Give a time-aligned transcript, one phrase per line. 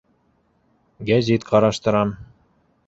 [1.11, 2.19] -Гәзит ҡараштырам.